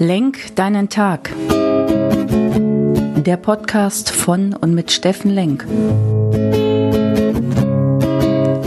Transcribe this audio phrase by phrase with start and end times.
[0.00, 1.30] Lenk deinen Tag.
[3.16, 5.66] Der Podcast von und mit Steffen Lenk.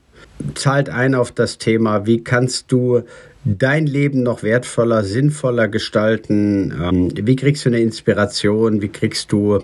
[0.55, 3.03] zahlt ein auf das Thema, wie kannst du
[3.47, 6.75] dein Leben noch wertvoller, sinnvoller gestalten?
[6.83, 8.83] Ähm, wie kriegst du eine Inspiration?
[8.83, 9.61] Wie kriegst du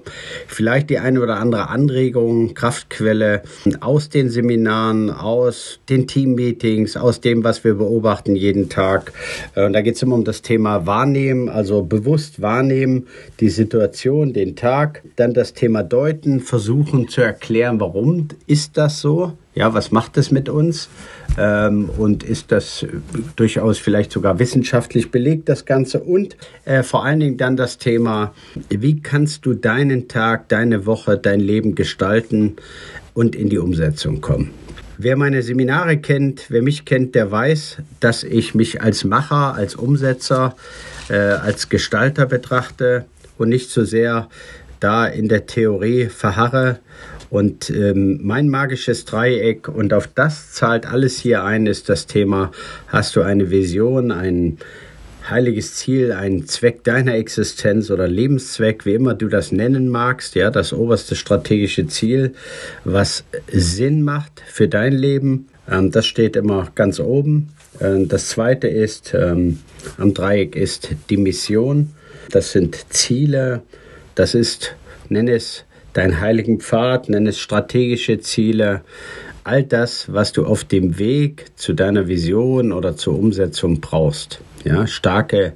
[0.46, 3.42] vielleicht die eine oder andere Anregung, Kraftquelle
[3.80, 9.12] aus den Seminaren, aus den Teammeetings, aus dem, was wir beobachten jeden Tag?
[9.56, 13.08] Äh, und da geht es immer um das Thema Wahrnehmen, also bewusst wahrnehmen,
[13.40, 15.02] die Situation, den Tag.
[15.16, 19.32] Dann das Thema Deuten, versuchen zu erklären, warum ist das so?
[19.54, 20.88] Ja, was macht es mit uns?
[21.38, 22.86] Ähm, und ist das
[23.36, 26.00] durchaus vielleicht sogar wissenschaftlich belegt, das Ganze?
[26.00, 28.34] Und äh, vor allen Dingen dann das Thema,
[28.68, 32.56] wie kannst du deinen Tag, deine Woche, dein Leben gestalten
[33.14, 34.50] und in die Umsetzung kommen?
[34.98, 39.74] Wer meine Seminare kennt, wer mich kennt, der weiß, dass ich mich als Macher, als
[39.74, 40.54] Umsetzer,
[41.08, 43.06] äh, als Gestalter betrachte
[43.38, 44.28] und nicht so sehr
[44.80, 46.80] da in der Theorie verharre
[47.32, 52.52] und ähm, mein magisches Dreieck, und auf das zahlt alles hier ein, ist das Thema,
[52.88, 54.58] hast du eine Vision, ein
[55.30, 60.50] heiliges Ziel, ein Zweck deiner Existenz oder Lebenszweck, wie immer du das nennen magst, ja,
[60.50, 62.34] das oberste strategische Ziel,
[62.84, 67.54] was Sinn macht für dein Leben, ähm, das steht immer ganz oben.
[67.80, 69.60] Ähm, das zweite ist, ähm,
[69.96, 71.94] am Dreieck ist die Mission,
[72.30, 73.62] das sind Ziele,
[74.16, 74.76] das ist,
[75.08, 78.82] nenne es deinen heiligen Pfad, nenn es strategische Ziele,
[79.44, 84.40] all das, was du auf dem Weg zu deiner Vision oder zur Umsetzung brauchst.
[84.64, 85.54] Ja, starke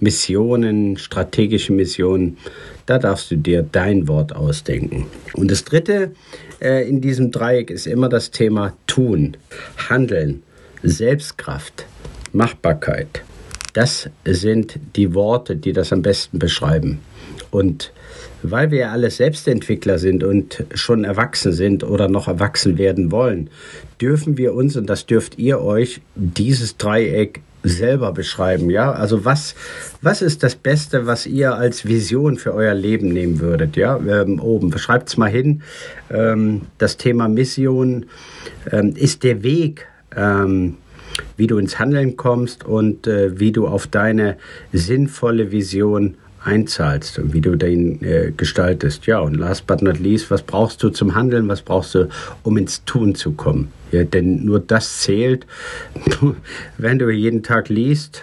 [0.00, 2.38] Missionen, strategische Missionen,
[2.86, 5.06] da darfst du dir dein Wort ausdenken.
[5.34, 6.12] Und das dritte
[6.60, 9.36] äh, in diesem Dreieck ist immer das Thema Tun,
[9.88, 10.42] Handeln,
[10.82, 11.86] Selbstkraft,
[12.32, 13.22] Machbarkeit.
[13.74, 16.98] Das sind die Worte, die das am besten beschreiben.
[17.52, 17.92] Und
[18.42, 23.50] weil wir alle Selbstentwickler sind und schon erwachsen sind oder noch erwachsen werden wollen,
[24.00, 28.92] dürfen wir uns, und das dürft ihr euch, dieses Dreieck selber beschreiben, ja?
[28.92, 29.54] Also was,
[30.00, 33.98] was ist das Beste, was ihr als Vision für euer Leben nehmen würdet, ja?
[33.98, 35.62] Ähm, oben, beschreibt es mal hin.
[36.10, 38.06] Ähm, das Thema Mission
[38.70, 40.76] ähm, ist der Weg, ähm,
[41.36, 44.36] wie du ins Handeln kommst und äh, wie du auf deine
[44.72, 49.06] sinnvolle Vision einzahlst und wie du den äh, gestaltest.
[49.06, 52.08] Ja, und last but not least, was brauchst du zum Handeln, was brauchst du,
[52.42, 53.72] um ins Tun zu kommen?
[53.92, 55.46] Ja, denn nur das zählt,
[56.78, 58.22] wenn du jeden Tag liest,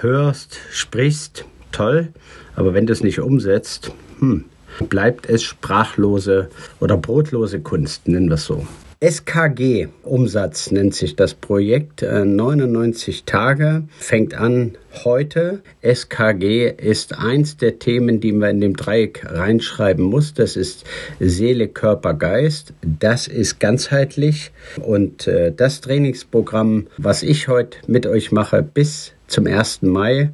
[0.00, 2.08] hörst, sprichst, toll,
[2.54, 4.44] aber wenn du es nicht umsetzt, hm,
[4.88, 6.48] bleibt es sprachlose
[6.80, 8.66] oder brotlose Kunst, nennen wir es so.
[8.98, 12.00] SKG Umsatz nennt sich das Projekt.
[12.00, 15.60] 99 äh, Tage fängt an heute.
[15.82, 20.32] SKG ist eins der Themen, die man in dem Dreieck reinschreiben muss.
[20.32, 20.84] Das ist
[21.20, 22.72] Seele, Körper, Geist.
[22.80, 24.50] Das ist ganzheitlich.
[24.80, 29.82] Und äh, das Trainingsprogramm, was ich heute mit euch mache, bis zum 1.
[29.82, 30.30] Mai,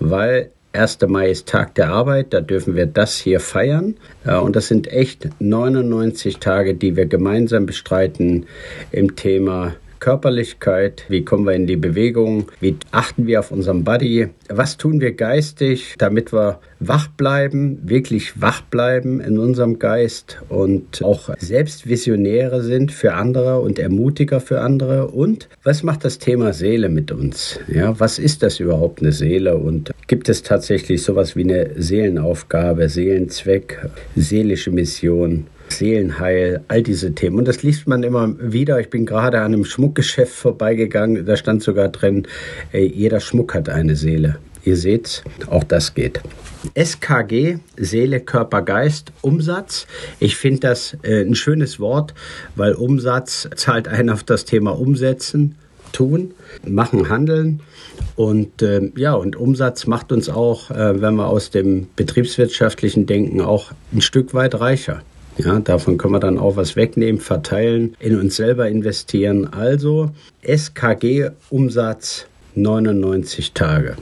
[0.00, 0.98] weil 1.
[1.08, 3.96] Mai ist Tag der Arbeit, da dürfen wir das hier feiern.
[4.24, 8.46] Und das sind echt 99 Tage, die wir gemeinsam bestreiten
[8.92, 14.28] im Thema Körperlichkeit, wie kommen wir in die Bewegung, wie achten wir auf unseren Body,
[14.50, 21.02] was tun wir geistig, damit wir wach bleiben, wirklich wach bleiben in unserem Geist und
[21.02, 25.08] auch selbst Visionäre sind für andere und Ermutiger für andere.
[25.08, 27.58] Und was macht das Thema Seele mit uns?
[27.68, 32.88] Ja, was ist das überhaupt eine Seele und gibt es tatsächlich sowas wie eine Seelenaufgabe,
[32.88, 35.46] Seelenzweck, seelische Mission?
[35.68, 37.38] Seelenheil, all diese Themen.
[37.38, 38.80] Und das liest man immer wieder.
[38.80, 42.26] Ich bin gerade an einem Schmuckgeschäft vorbeigegangen, da stand sogar drin,
[42.72, 44.35] ey, jeder Schmuck hat eine Seele.
[44.66, 46.20] Ihr seht, auch das geht.
[46.74, 49.86] SKG, Seele, Körper, Geist, Umsatz.
[50.18, 52.14] Ich finde das äh, ein schönes Wort,
[52.56, 55.56] weil Umsatz zahlt ein auf das Thema Umsetzen,
[55.92, 56.32] tun,
[56.66, 57.60] machen, handeln.
[58.16, 63.40] Und äh, ja, und Umsatz macht uns auch, äh, wenn wir aus dem betriebswirtschaftlichen Denken
[63.40, 65.02] auch ein Stück weit reicher.
[65.38, 69.52] Ja, davon können wir dann auch was wegnehmen, verteilen, in uns selber investieren.
[69.52, 70.10] Also
[70.42, 73.96] SKG Umsatz 99 Tage.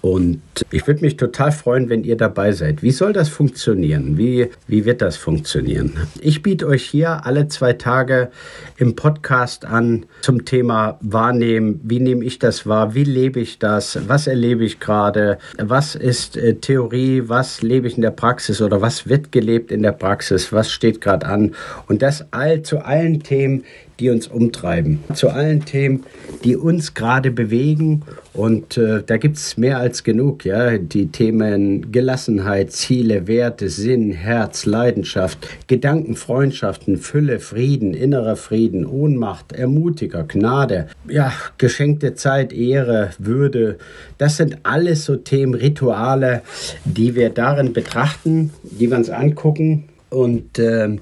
[0.00, 0.40] Und
[0.70, 2.82] ich würde mich total freuen, wenn ihr dabei seid.
[2.82, 4.18] Wie soll das funktionieren?
[4.18, 5.96] Wie, wie wird das funktionieren?
[6.20, 8.30] Ich biete euch hier alle zwei Tage
[8.76, 11.80] im Podcast an zum Thema Wahrnehmen.
[11.82, 12.94] Wie nehme ich das wahr?
[12.94, 13.98] Wie lebe ich das?
[14.08, 15.38] Was erlebe ich gerade?
[15.58, 17.24] Was ist äh, Theorie?
[17.26, 20.52] Was lebe ich in der Praxis oder was wird gelebt in der Praxis?
[20.52, 21.54] Was steht gerade an?
[21.86, 23.64] Und das all zu allen Themen,
[24.02, 26.02] die uns umtreiben, zu allen Themen,
[26.42, 28.02] die uns gerade bewegen.
[28.32, 30.76] Und äh, da gibt es mehr als genug, ja.
[30.78, 39.52] Die Themen Gelassenheit, Ziele, Werte, Sinn, Herz, Leidenschaft, Gedanken, Freundschaften, Fülle, Frieden, innerer Frieden, Ohnmacht,
[39.52, 43.78] Ermutiger, Gnade, ja, geschenkte Zeit, Ehre, Würde.
[44.18, 46.42] Das sind alles so Themen, Rituale,
[46.84, 50.96] die wir darin betrachten, die wir uns angucken und äh,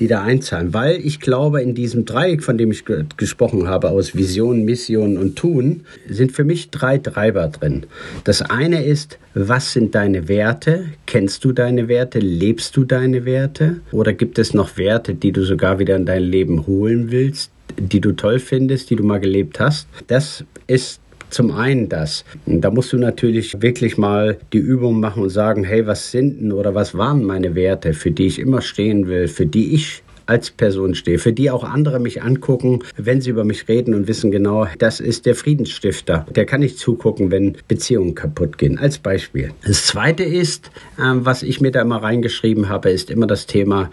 [0.00, 0.74] die da einzahlen.
[0.74, 5.16] Weil ich glaube, in diesem Dreieck, von dem ich ge gesprochen habe, aus Vision, Mission
[5.16, 7.86] und Tun, sind für mich drei Treiber drin.
[8.24, 10.86] Das eine ist, was sind deine Werte?
[11.06, 12.18] Kennst du deine Werte?
[12.18, 13.80] Lebst du deine Werte?
[13.92, 17.50] Oder gibt es noch Werte, die du sogar wieder in dein Leben holen willst?
[17.76, 19.88] die du toll findest, die du mal gelebt hast.
[20.06, 21.00] Das ist
[21.34, 22.24] zum einen das.
[22.46, 26.52] Da musst du natürlich wirklich mal die Übung machen und sagen, hey, was sind denn
[26.52, 30.50] oder was waren meine Werte, für die ich immer stehen will, für die ich als
[30.50, 34.30] Person stehe, für die auch andere mich angucken, wenn sie über mich reden und wissen
[34.30, 36.26] genau, das ist der Friedensstifter.
[36.34, 38.78] Der kann nicht zugucken, wenn Beziehungen kaputt gehen.
[38.78, 39.50] Als Beispiel.
[39.66, 43.90] Das zweite ist, ähm, was ich mir da immer reingeschrieben habe, ist immer das Thema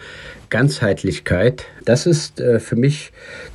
[0.49, 1.65] Ganzheitlichkeit.
[1.85, 3.11] Das ist äh, für mich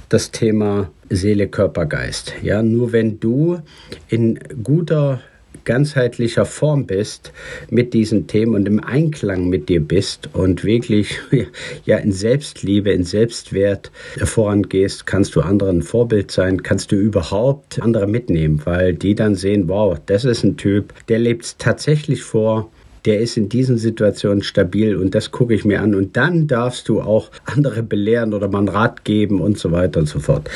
[0.09, 2.35] das Thema Seele, Körper, Geist.
[2.43, 3.61] Ja, nur wenn du
[4.09, 5.21] in guter
[5.65, 7.33] ganzheitlicher Form bist
[7.69, 11.19] mit diesen Themen und im Einklang mit dir bist und wirklich
[11.85, 13.91] ja in Selbstliebe, in Selbstwert
[14.23, 19.69] vorangehst, kannst du anderen Vorbild sein, kannst du überhaupt andere mitnehmen, weil die dann sehen,
[19.69, 22.71] wow, das ist ein Typ, der lebt tatsächlich vor,
[23.07, 25.95] der ist in diesen Situationen stabil und das gucke ich mir an.
[25.95, 30.01] Und dann darfst du auch andere belehren oder mal einen Rat geben und so weiter
[30.01, 30.51] und so fort.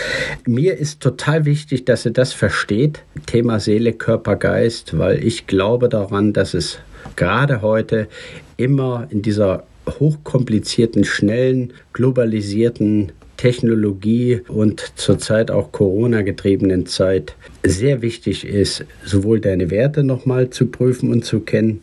[0.46, 5.88] Mir ist total wichtig, dass ihr das versteht, Thema Seele, Körper, Geist, weil ich glaube
[5.88, 6.78] daran, dass es
[7.16, 8.08] gerade heute
[8.56, 18.44] immer in dieser hochkomplizierten, schnellen, globalisierten Technologie und zurzeit auch Corona getriebenen Zeit sehr wichtig
[18.44, 21.80] ist, sowohl deine Werte nochmal zu prüfen und zu kennen,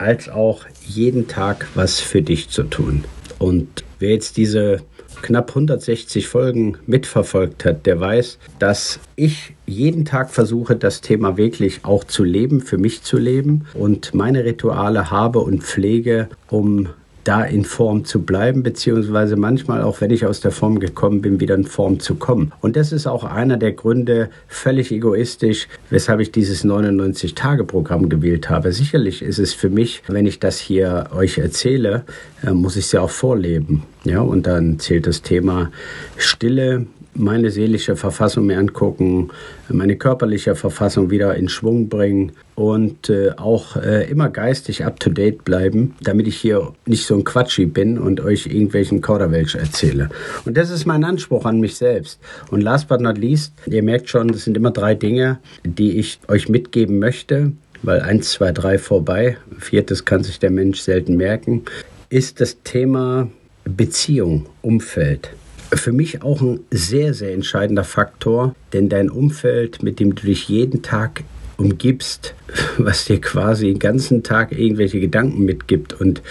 [0.00, 3.04] als auch jeden Tag was für dich zu tun.
[3.38, 4.80] Und wer jetzt diese
[5.22, 11.84] knapp 160 Folgen mitverfolgt hat, der weiß, dass ich jeden Tag versuche, das Thema wirklich
[11.84, 16.88] auch zu leben, für mich zu leben und meine Rituale habe und pflege, um
[17.24, 21.40] da in Form zu bleiben, beziehungsweise manchmal auch, wenn ich aus der Form gekommen bin,
[21.40, 22.52] wieder in Form zu kommen.
[22.60, 28.72] Und das ist auch einer der Gründe, völlig egoistisch, weshalb ich dieses 99-Tage-Programm gewählt habe.
[28.72, 33.00] Sicherlich ist es für mich, wenn ich das hier euch erzähle, äh, muss ich ja
[33.00, 33.82] auch vorleben.
[34.04, 35.70] Ja, und dann zählt das Thema
[36.16, 39.30] Stille, meine seelische Verfassung mir angucken,
[39.68, 45.94] meine körperliche Verfassung wieder in Schwung bringen und äh, auch äh, immer geistig up-to-date bleiben,
[46.02, 50.08] damit ich hier nicht so ein Quatschi bin und euch irgendwelchen Kauderwelsch erzähle.
[50.44, 52.20] Und das ist mein Anspruch an mich selbst.
[52.50, 56.20] Und last but not least, ihr merkt schon, das sind immer drei Dinge, die ich
[56.28, 61.64] euch mitgeben möchte, weil eins, zwei, drei vorbei, viertes kann sich der Mensch selten merken,
[62.10, 63.30] ist das Thema
[63.64, 65.30] Beziehung, Umfeld
[65.76, 70.48] für mich auch ein sehr, sehr entscheidender Faktor, denn dein Umfeld, mit dem du dich
[70.48, 71.22] jeden Tag
[71.56, 72.34] umgibst,
[72.78, 76.22] was dir quasi den ganzen Tag irgendwelche Gedanken mitgibt und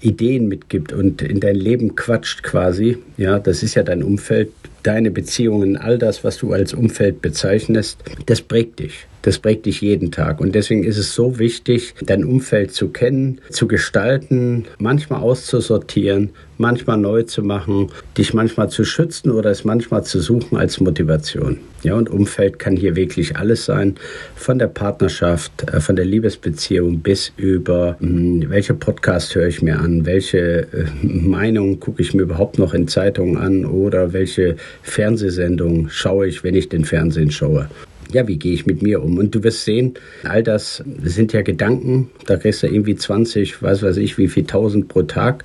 [0.00, 4.50] Ideen mitgibt und in dein Leben quatscht quasi, ja, das ist ja dein Umfeld,
[4.82, 9.06] deine Beziehungen, all das, was du als Umfeld bezeichnest, das prägt dich.
[9.22, 10.40] Das prägt dich jeden Tag.
[10.40, 16.98] Und deswegen ist es so wichtig, dein Umfeld zu kennen, zu gestalten, manchmal auszusortieren, manchmal
[16.98, 21.58] neu zu machen, dich manchmal zu schützen oder es manchmal zu suchen als Motivation.
[21.82, 23.96] Ja, und Umfeld kann hier wirklich alles sein,
[24.36, 30.06] von der Partnerschaft, äh, von der Liebesbeziehung bis über, welche Podcast höre ich mir an,
[30.06, 36.28] welche äh, Meinung gucke ich mir überhaupt noch in Zeitungen an oder welche Fernsehsendung schaue
[36.28, 37.68] ich, wenn ich den Fernsehen schaue.
[38.12, 39.18] Ja, wie gehe ich mit mir um?
[39.18, 43.82] Und du wirst sehen, all das sind ja Gedanken, da kriegst du irgendwie 20, weiß
[43.82, 45.44] weiß ich, wie viel tausend pro Tag.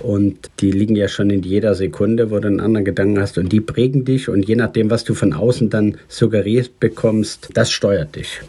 [0.00, 3.38] Und die liegen ja schon in jeder Sekunde, wo du einen anderen Gedanken hast.
[3.38, 4.28] Und die prägen dich.
[4.28, 8.40] Und je nachdem, was du von außen dann suggeriert bekommst, das steuert dich.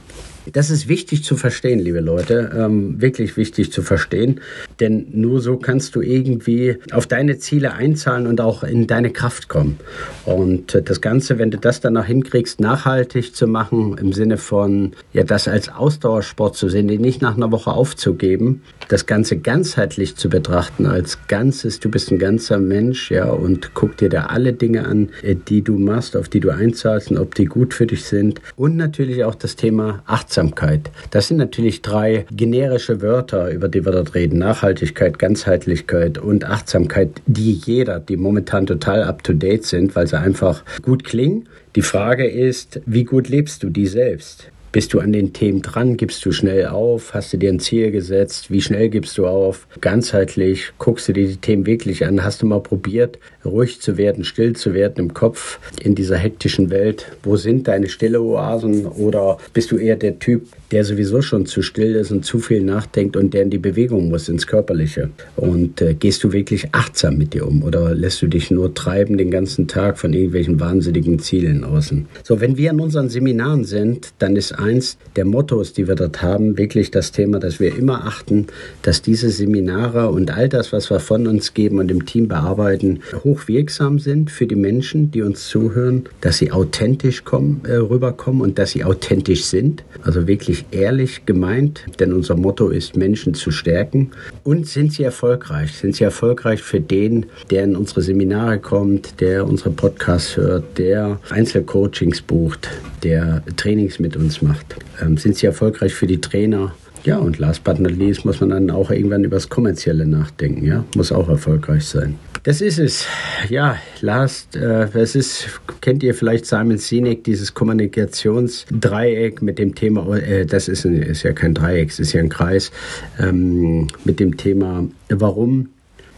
[0.53, 4.41] Das ist wichtig zu verstehen, liebe Leute, ähm, wirklich wichtig zu verstehen,
[4.79, 9.49] denn nur so kannst du irgendwie auf deine Ziele einzahlen und auch in deine Kraft
[9.49, 9.77] kommen.
[10.25, 14.37] Und äh, das Ganze, wenn du das dann noch hinkriegst, nachhaltig zu machen, im Sinne
[14.37, 19.37] von, ja, das als Ausdauersport zu sehen, den nicht nach einer Woche aufzugeben, das Ganze
[19.37, 24.25] ganzheitlich zu betrachten als Ganzes, du bist ein ganzer Mensch, ja, und guck dir da
[24.25, 27.73] alle Dinge an, äh, die du machst, auf die du einzahlst und ob die gut
[27.73, 28.41] für dich sind.
[28.55, 30.91] Und natürlich auch das Thema Achtsam Achtsamkeit.
[31.11, 34.39] Das sind natürlich drei generische Wörter, über die wir dort reden.
[34.39, 34.68] Nachhaltigkeit,
[35.17, 41.47] Ganzheitlichkeit und Achtsamkeit, die jeder, die momentan total up-to-date sind, weil sie einfach gut klingen.
[41.75, 44.51] Die Frage ist, wie gut lebst du die selbst?
[44.71, 45.97] Bist du an den Themen dran?
[45.97, 47.15] Gibst du schnell auf?
[47.15, 48.51] Hast du dir ein Ziel gesetzt?
[48.51, 49.65] Wie schnell gibst du auf?
[49.81, 52.23] Ganzheitlich guckst du dir die Themen wirklich an?
[52.23, 56.69] Hast du mal probiert, ruhig zu werden, still zu werden im Kopf in dieser hektischen
[56.69, 57.07] Welt?
[57.23, 58.85] Wo sind deine stille Oasen?
[58.85, 62.61] Oder bist du eher der Typ, der sowieso schon zu still ist und zu viel
[62.61, 65.09] nachdenkt und der in die Bewegung muss, ins Körperliche?
[65.35, 67.63] Und äh, gehst du wirklich achtsam mit dir um?
[67.63, 72.05] Oder lässt du dich nur treiben den ganzen Tag von irgendwelchen wahnsinnigen Zielen außen?
[72.23, 76.21] So, wenn wir in unseren Seminaren sind, dann ist eins der Mottos, die wir dort
[76.21, 78.47] haben, wirklich das Thema, dass wir immer achten,
[78.81, 82.99] dass diese Seminare und all das, was wir von uns geben und im Team bearbeiten,
[83.23, 88.59] hochwirksam sind für die Menschen, die uns zuhören, dass sie authentisch kommen, äh, rüberkommen und
[88.59, 94.11] dass sie authentisch sind, also wirklich ehrlich gemeint, denn unser Motto ist, Menschen zu stärken.
[94.43, 95.73] Und sind sie erfolgreich?
[95.73, 101.19] Sind sie erfolgreich für den, der in unsere Seminare kommt, der unsere Podcasts hört, der
[101.29, 102.69] Einzelcoachings bucht,
[103.03, 104.48] der Trainings mit uns macht?
[104.49, 104.75] Macht.
[105.01, 106.73] Ähm, sind sie erfolgreich für die Trainer?
[107.03, 110.65] Ja, und last but not least muss man dann auch irgendwann über das Kommerzielle nachdenken.
[110.65, 112.15] Ja, muss auch erfolgreich sein.
[112.43, 113.05] Das ist es.
[113.49, 115.47] Ja, last, äh, das ist,
[115.81, 121.23] kennt ihr vielleicht Simon Sinek, dieses Kommunikationsdreieck mit dem Thema, äh, das ist, ein, ist
[121.23, 122.71] ja kein Dreieck, es ist ja ein Kreis,
[123.19, 125.69] ähm, mit dem Thema, warum,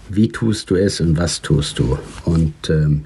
[0.10, 1.98] wie tust du es und was tust du?
[2.26, 3.06] Und ähm,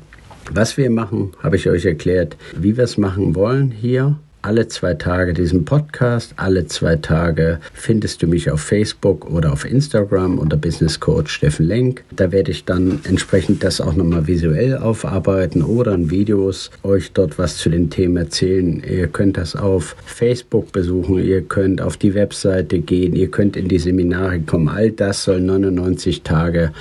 [0.51, 4.94] was wir machen, habe ich euch erklärt, wie wir es machen wollen hier alle zwei
[4.94, 6.36] Tage diesen Podcast.
[6.36, 11.66] Alle zwei Tage findest du mich auf Facebook oder auf Instagram unter Business Coach Steffen
[11.66, 12.04] Lenk.
[12.16, 17.40] Da werde ich dann entsprechend das auch nochmal visuell aufarbeiten oder in Videos euch dort
[17.40, 18.84] was zu den Themen erzählen.
[18.88, 23.68] Ihr könnt das auf Facebook besuchen, ihr könnt auf die Webseite gehen, ihr könnt in
[23.68, 24.70] die Seminare kommen.
[24.70, 26.72] All das soll 99 Tage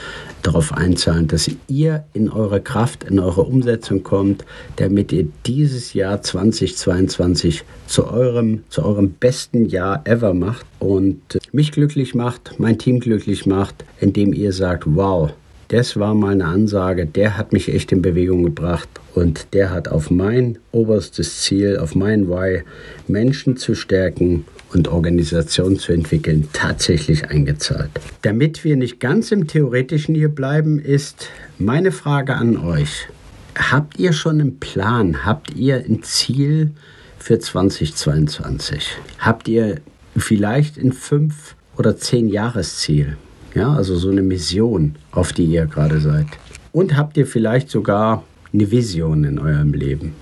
[0.47, 4.45] darauf einzahlen, dass ihr in eure Kraft, in eure Umsetzung kommt,
[4.77, 11.73] damit ihr dieses Jahr 2022 zu eurem, zu eurem besten Jahr ever macht und mich
[11.73, 15.33] glücklich macht, mein Team glücklich macht, indem ihr sagt, wow,
[15.69, 19.89] das war mal eine Ansage, der hat mich echt in Bewegung gebracht und der hat
[19.89, 22.63] auf mein oberstes Ziel, auf mein Why,
[23.09, 27.91] Menschen zu stärken und Organisation zu entwickeln, tatsächlich eingezahlt.
[28.23, 31.29] Damit wir nicht ganz im Theoretischen hier bleiben, ist
[31.59, 33.09] meine Frage an euch.
[33.57, 35.25] Habt ihr schon einen Plan?
[35.25, 36.73] Habt ihr ein Ziel
[37.19, 38.97] für 2022?
[39.19, 39.81] Habt ihr
[40.17, 43.17] vielleicht ein fünf- oder zehn Jahresziel?
[43.55, 46.27] Ja, also so eine Mission, auf die ihr gerade seid.
[46.73, 50.15] Und habt ihr vielleicht sogar eine Vision in eurem Leben?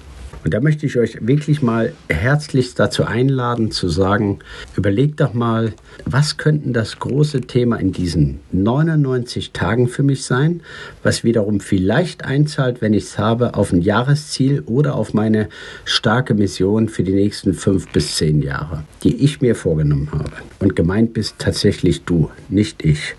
[0.45, 4.41] Und da möchte ich euch wirklich mal herzlichst dazu einladen, zu sagen,
[4.77, 5.73] überlegt doch mal,
[6.05, 10.61] was könnten das große Thema in diesen 99 Tagen für mich sein,
[11.03, 15.49] was wiederum vielleicht einzahlt, wenn ich es habe, auf ein Jahresziel oder auf meine
[15.85, 20.33] starke Mission für die nächsten fünf bis zehn Jahre, die ich mir vorgenommen habe.
[20.59, 23.15] Und gemeint bist tatsächlich du, nicht ich.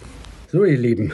[0.53, 1.11] So, ihr Lieben,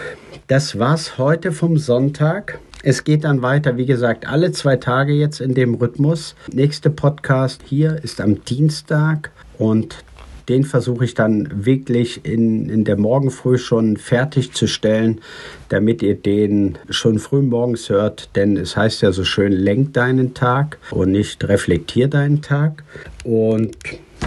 [0.48, 2.60] das war's heute vom Sonntag.
[2.84, 6.36] Es geht dann weiter, wie gesagt, alle zwei Tage jetzt in dem Rhythmus.
[6.52, 10.04] Nächste Podcast hier ist am Dienstag und
[10.50, 15.22] den versuche ich dann wirklich in, in der Morgenfrüh schon fertigzustellen,
[15.70, 18.36] damit ihr den schon früh morgens hört.
[18.36, 22.84] Denn es heißt ja so schön, lenk deinen Tag und nicht reflektier deinen Tag.
[23.24, 23.78] Und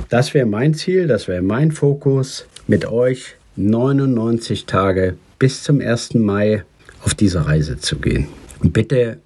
[0.08, 6.14] das wäre mein Ziel, das wäre mein Fokus, mit euch 99 Tage bis zum 1.
[6.14, 6.64] Mai
[7.04, 8.28] auf diese Reise zu gehen.
[8.62, 9.18] Bitte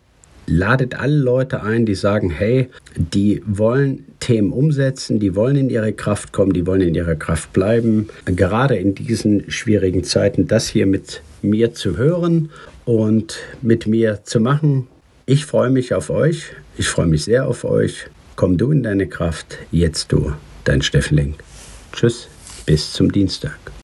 [0.46, 5.92] ladet alle Leute ein, die sagen, hey, die wollen Themen umsetzen, die wollen in ihre
[5.92, 8.08] Kraft kommen, die wollen in ihrer Kraft bleiben.
[8.24, 12.50] Gerade in diesen schwierigen Zeiten das hier mit mir zu hören
[12.84, 14.86] und mit mir zu machen.
[15.26, 16.52] Ich freue mich auf euch.
[16.78, 18.06] Ich freue mich sehr auf euch.
[18.36, 20.32] Komm du in deine Kraft, jetzt du,
[20.64, 21.34] dein Steffen.
[21.92, 22.28] Tschüss,
[22.66, 23.75] bis zum Dienstag.